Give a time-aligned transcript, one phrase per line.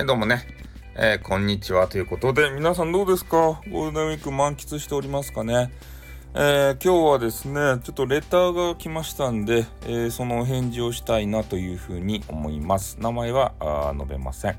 [0.00, 0.46] はい、どうもね。
[0.96, 3.60] えー、こんにちはということで、皆さんどうですか？
[3.70, 5.70] ゴールデンウィーク満喫しておりますかね？
[6.32, 12.96] えー、今日はですね、ちょっとレターが来ましたんで、えー、そのお返事をしたいなというふうに思います。
[12.98, 13.52] 名前は
[13.94, 14.56] 述べません。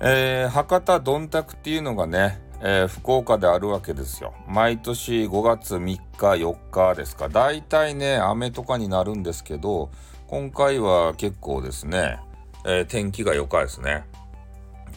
[0.00, 4.32] えー、博多どんたくっていうのがね、えー、福岡であるわけですよ。
[4.48, 7.28] 毎年5月3日、4日ですか。
[7.28, 9.90] 大体ね、雨とかになるんですけど、
[10.26, 12.18] 今回は結構ですね、
[12.64, 14.06] えー、天気が良かですね。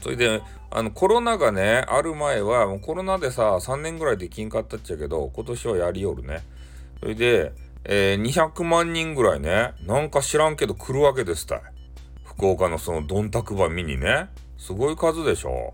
[0.01, 0.41] それで、
[0.71, 6.43] あの、コロナがね、ある前は、もうコロナでさ、3年ぐらいできんかったっちゃけど、今年はやりよるね。
[6.99, 7.53] それで、
[7.85, 11.61] えー、200万人ぐらいね、なんか知らんけど来るわけですたい。
[12.23, 14.29] 福岡のそのどんたくば見にね。
[14.57, 15.73] すごい数でしょ。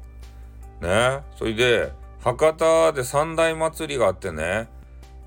[0.82, 1.22] ね。
[1.38, 4.68] それで、博多で三大祭りがあってね、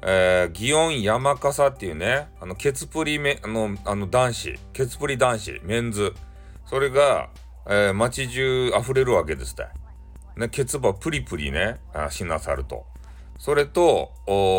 [0.03, 6.15] えー、祇園山笠っていうね、あの、ケツプリめ、あの、あの男子、ケツプリ男子、メンズ。
[6.67, 7.31] それが、
[7.67, 9.57] えー、街中溢れるわけです。
[10.37, 12.87] ね、ケツバプリプリね、あしなさると。
[13.39, 14.13] それと、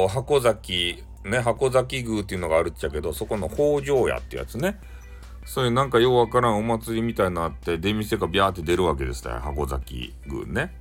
[0.10, 4.80] 箱崎、ね、箱崎宮っていうのがあるっちゃけど、そこの北条屋ってやつね。
[5.46, 10.76] そういうなんかようわからんお祭りみたいなあって、出店がビャーって出るわけですた箱崎宮ね。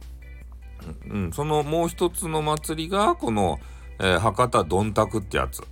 [1.08, 3.58] うん、そのもう一つの祭りが、この、
[3.98, 5.62] えー、博多どんたくってやつ。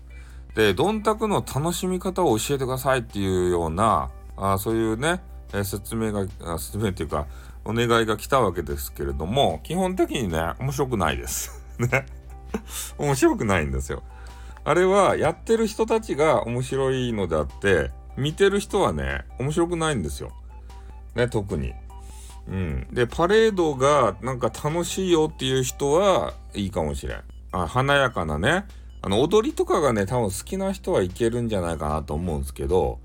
[0.55, 6.27] で、どんたくの楽しみ方を教えてくださいっていうような、あそういうね、え、説明が、
[6.59, 7.27] 説明っていうか、
[7.65, 11.63] お願いが来たわけですけれども、基本的にね、面白くないです。
[11.79, 12.07] ね。
[12.99, 14.03] 面白くないんですよ。
[14.65, 20.33] あれは、やってる人たちが面白いのであって、見てる人はね、面白くないんですよ。
[21.15, 21.73] ね、特に。
[22.49, 22.87] うん。
[22.93, 27.23] で、パレードがなんか楽しいよっていう人はいいかもしれん。
[27.53, 28.65] あ華やかなね。
[29.03, 33.01] あの、踊りとかがね、多分好きな人はいけるんじゃないかなと思うんですけど、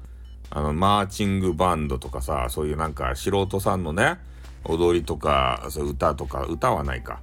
[0.50, 4.18] あの、マーチングバンドとかさ、そういうなんか素人さんのね、
[4.64, 7.22] 踊りとか、そう歌とか、歌はないか。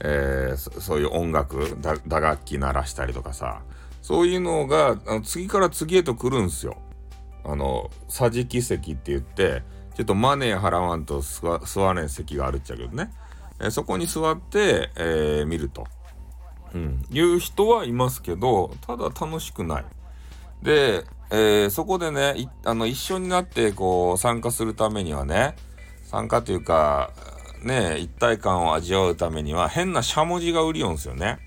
[0.00, 3.62] えー、そういう音楽打楽器鳴らしたりとかさ、
[4.02, 6.76] そういうのが、あの次から次へと来るんすよ。
[7.44, 9.62] あの、桟敷席って言って、
[9.96, 13.12] ちょっとマネー払わんと座れん席があるっちゃけどね。
[13.60, 15.86] えー、そこに座って、えー、見ると。
[16.74, 17.06] うん。
[17.10, 19.84] いう人はいますけど、ただ楽しくない。
[20.62, 21.04] で、
[21.36, 25.56] えー、そこでねあの一緒になってこう参加するためにはね
[26.04, 27.10] 参加というか
[27.64, 31.40] ね一体感を味わうためには変なしゃもじが売りよんすよね。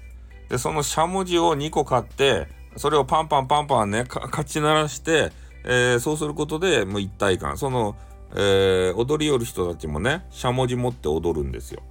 [0.50, 5.32] でそのしゃもじを2個買ってそれをパンパンパンパンねかち鳴らして、
[5.64, 7.96] えー、そうすることでもう一体感その、
[8.34, 11.82] えー、踊り寄る人たちもねしゃもじ持って踊るんですよ。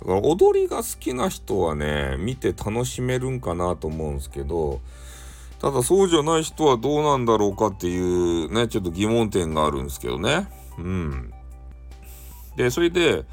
[0.00, 4.80] だから踊りが好きな人はね見て楽しめるんかなと思うんですけど
[5.60, 10.48] ただそうじゃない人はどうなんだろうかっていうね、ちょっと疑問点があるんですけどね。
[10.78, 11.32] うん。
[12.56, 13.24] で、それで、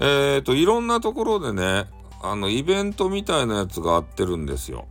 [0.00, 1.86] えっ、ー、と、いろんなところでね、
[2.20, 4.86] あの、イベントみたいなやつがあってるんですよ。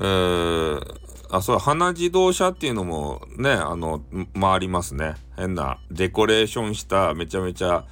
[0.00, 0.98] えー、
[1.30, 4.02] あ、そう、花自動車っていうのもね、あの、
[4.38, 5.14] 回りますね。
[5.36, 7.84] 変な、デコレーションした、めちゃめちゃ、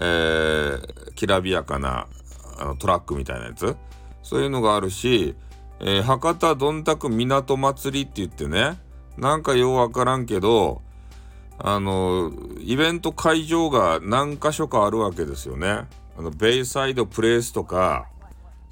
[0.00, 2.06] えー、きらびやかな
[2.58, 3.76] あのトラックみたいなやつ。
[4.22, 5.34] そういうのがあるし、
[5.80, 8.78] えー、博多どんたく港祭りって言ってね、
[9.16, 10.82] なんかようわからんけど、
[11.58, 15.86] あの、イベント会場が何箇所かあるわけですよね。
[16.16, 18.06] あの、ベイサイドプレイスとか、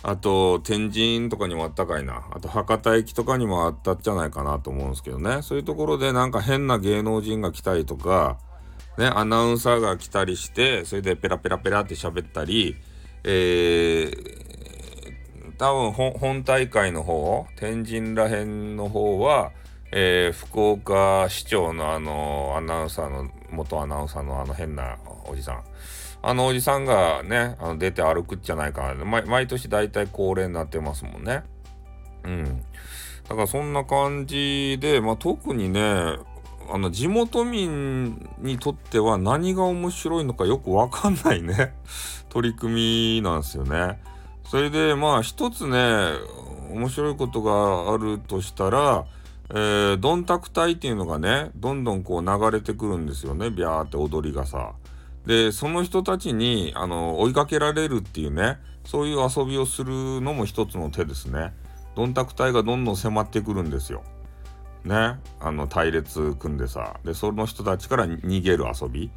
[0.02, 2.24] あと、天神とかにもあったかいな。
[2.30, 5.42] あと、博多駅とかにもあったんじゃないかなと思うんですけどね。
[5.42, 8.38] そういうところでなんか変な芸能人が来たりとか、
[8.98, 12.76] ね、アナウンサーが来たりして、それでペラペラペラって喋ったり、
[13.24, 14.45] えー、
[15.58, 19.52] 多分本大会の方、天神らへんの方は、
[19.92, 25.64] えー、福岡市長のあの、アナウンサーの、元アナウンサーのあの変なおじさん。
[26.22, 29.04] あのおじさんがね、あの出て歩くんじゃないかな。
[29.04, 31.44] 毎年大体恒例になってますもんね。
[32.24, 32.64] うん。
[33.28, 35.80] だからそんな感じで、まあ、特にね、
[36.68, 41.74] あの地元民にとっては何が面白いのかよくわかんないね
[42.28, 44.00] 取り組みなんですよね。
[44.50, 46.12] それでまあ一つね
[46.70, 49.06] 面白いことがあるとしたら、
[49.50, 54.74] えー、ドンタク隊っていうのがねどんどんこう流れてくるんですよねビャーって踊りがさ。
[55.26, 61.52] でその人たちにあの追いかけられるっていうねそういう遊びをするのも一つの手ですね。
[61.96, 64.04] ドンタク隊がどんどん迫ってくるんですよ。
[64.84, 69.10] ねあの隊列組んでさでその人たちから逃げる遊び。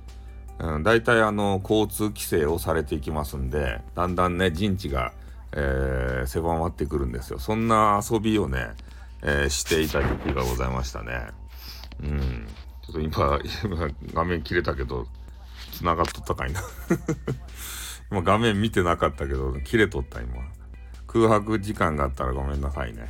[0.59, 5.13] うん、大体あの交通規制をされていきますんでだんだんね陣地が、
[5.53, 8.71] えー、狭まってくるんですよそんな遊びをね、
[9.21, 11.27] えー、していた時期がございましたね
[12.03, 12.47] うん
[12.85, 13.39] ちょっと今
[14.13, 15.07] 画面切れたけど
[15.71, 16.61] 繋がっとったかいな
[18.11, 20.33] 今画面見てなかったけど、切れとった今。
[21.05, 23.07] 空白時間があったらごめんなさいね。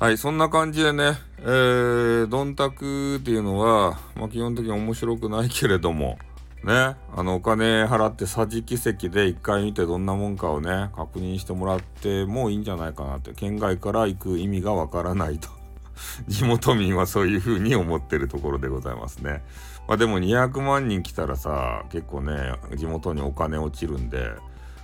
[0.00, 6.18] はい、そんな感じでね、えー、ドンタクっていうのは、まあ、基本的に面白くないけれども、
[6.64, 15.48] ね、あの、お金払って桟敷席で一回見てどんなもんかをね、確認してもらってもいいんじゃないかなって、県外から行く意味がわからないと。
[16.28, 19.42] 地元民はそういう風に思ってるところでございますね。
[19.88, 24.30] まあでも200万人来たらさ、結構ね、地元にお金落ちるんで、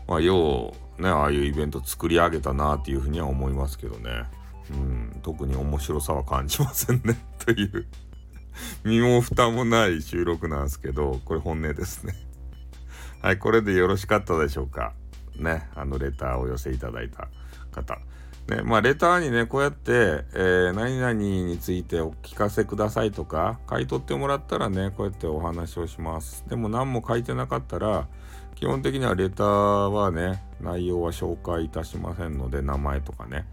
[0.09, 4.25] まあようね、ああいうイベント作り上げたなっていうふうには思いますけどね。
[4.71, 7.87] うん、特に面白さは感じませんね という
[8.85, 12.15] 身も蓋もない収録なんですけど、これ本音ですね
[13.23, 14.93] はい、これでよろしかったでしょうか。
[15.37, 17.29] ね、あのレターを寄せいただいた
[17.71, 17.99] 方。
[18.49, 26.45] ね、まあ、レターにね、こうやって、えー、何々についてお聞かせくださいとか、書い取ってもらったらね、こうやってお話をします。
[26.49, 28.09] でも何も書いてなかったら、
[28.55, 29.47] 基本的にはレター
[29.91, 33.47] はね、内容は紹介いたしませんので、名前とかね、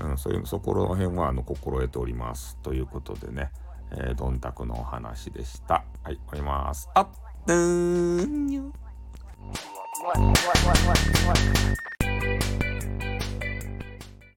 [0.00, 2.56] うん、そういう、そこら辺は、あの、心得ております。
[2.62, 3.52] ということでね、
[3.92, 5.84] えー、どんたくのお話でした。
[6.02, 6.88] はい、終わります。
[6.94, 8.72] あっ、ーん